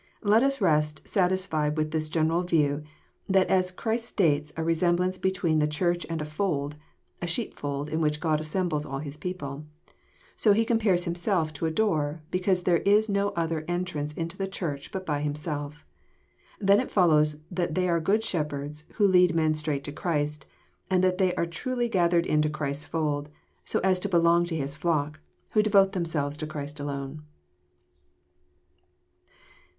[0.23, 2.81] Let us rest satisfied with this gen eral view,
[3.29, 6.75] that as Christ states a resemblance between the Church and a fold,
[7.21, 9.63] (a sheepfold, in which God assembles all His people,)
[10.35, 14.35] so He compares Himself to a door, because there is no other en trance Into
[14.39, 15.85] the Church but by Himself.
[16.59, 20.47] Then it follows that they are good shepherds, who lead men straight to Christ;
[20.89, 23.29] and that they are truly gathered into Christ's fold,
[23.63, 25.19] so as to belong to His flock,
[25.51, 27.21] who devote themselves to Christ alone."